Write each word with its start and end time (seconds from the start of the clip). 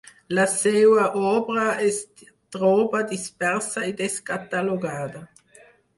La 0.35 0.43
seua 0.51 1.03
obra 1.31 1.65
es 1.89 1.99
troba 2.57 3.03
dispersa 3.13 3.85
i 3.93 3.95
descatalogada. 4.01 5.23